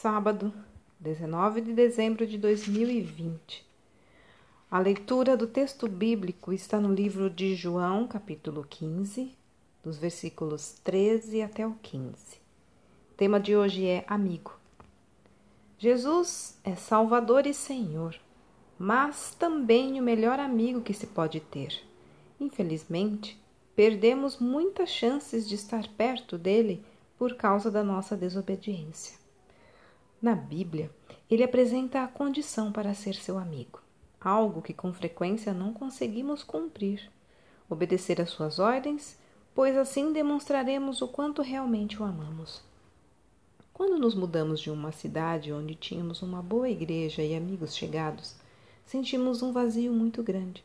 [0.00, 0.50] sábado,
[0.98, 3.66] 19 de dezembro de 2020.
[4.70, 9.36] A leitura do texto bíblico está no livro de João, capítulo 15,
[9.84, 12.14] dos versículos 13 até o 15.
[13.10, 14.58] O tema de hoje é amigo.
[15.76, 18.18] Jesus é Salvador e Senhor,
[18.78, 21.78] mas também o melhor amigo que se pode ter.
[22.40, 23.38] Infelizmente,
[23.76, 26.82] perdemos muitas chances de estar perto dele
[27.18, 29.19] por causa da nossa desobediência.
[30.22, 30.90] Na Bíblia,
[31.30, 33.80] ele apresenta a condição para ser seu amigo,
[34.20, 37.10] algo que com frequência não conseguimos cumprir.
[37.70, 39.16] Obedecer às suas ordens,
[39.54, 42.62] pois assim demonstraremos o quanto realmente o amamos.
[43.72, 48.36] Quando nos mudamos de uma cidade onde tínhamos uma boa igreja e amigos chegados,
[48.84, 50.62] sentimos um vazio muito grande,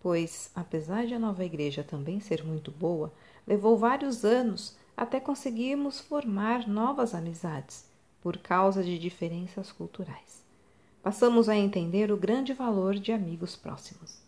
[0.00, 3.10] pois, apesar de a nova igreja também ser muito boa,
[3.46, 7.88] levou vários anos até conseguirmos formar novas amizades
[8.22, 10.44] por causa de diferenças culturais.
[11.02, 14.18] Passamos a entender o grande valor de amigos próximos.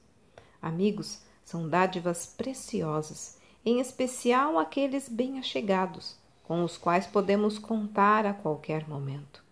[0.62, 8.88] Amigos são dádivas preciosas, em especial aqueles bem-achegados, com os quais podemos contar a qualquer
[8.88, 9.42] momento.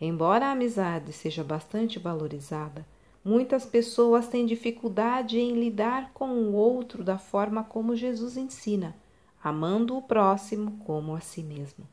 [0.00, 2.86] Embora a amizade seja bastante valorizada,
[3.24, 8.94] muitas pessoas têm dificuldade em lidar com o outro da forma como Jesus ensina
[9.46, 11.86] amando o próximo como a si mesmo.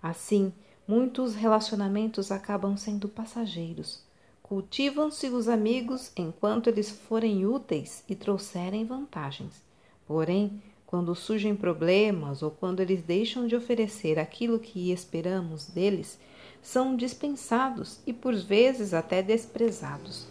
[0.00, 0.52] Assim,
[0.88, 4.02] muitos relacionamentos acabam sendo passageiros.
[4.42, 9.62] Cultivam-se os amigos enquanto eles forem úteis e trouxerem vantagens.
[10.06, 16.18] Porém, quando surgem problemas ou quando eles deixam de oferecer aquilo que esperamos deles,
[16.62, 20.26] são dispensados e por vezes até desprezados.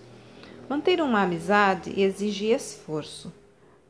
[0.67, 3.31] Manter uma amizade exige esforço.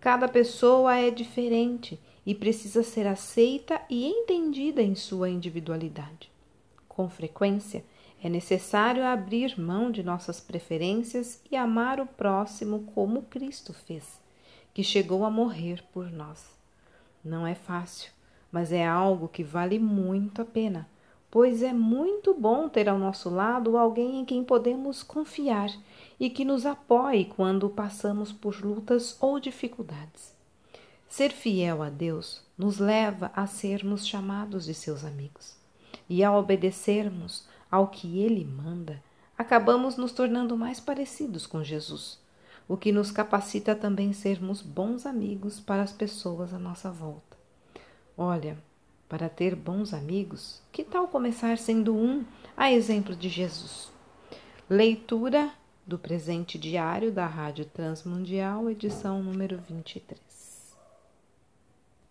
[0.01, 6.29] Cada pessoa é diferente e precisa ser aceita e entendida em sua individualidade.
[6.97, 7.85] Com frequência,
[8.23, 14.19] é necessário abrir mão de nossas preferências e amar o próximo como Cristo fez,
[14.73, 16.43] que chegou a morrer por nós.
[17.23, 18.09] Não é fácil,
[18.51, 20.89] mas é algo que vale muito a pena,
[21.29, 25.69] pois é muito bom ter ao nosso lado alguém em quem podemos confiar
[26.19, 30.35] e que nos apoie quando passamos por lutas ou dificuldades.
[31.07, 35.66] Ser fiel a Deus nos leva a sermos chamados de seus amigos.
[36.09, 39.01] E ao obedecermos ao que Ele manda,
[39.37, 42.19] acabamos nos tornando mais parecidos com Jesus,
[42.67, 47.37] o que nos capacita também sermos bons amigos para as pessoas à nossa volta.
[48.17, 48.57] Olha,
[49.07, 53.91] para ter bons amigos, que tal começar sendo um, a exemplo de Jesus?
[54.69, 55.51] Leitura
[55.85, 60.56] do presente diário da Rádio Transmundial, edição número 23.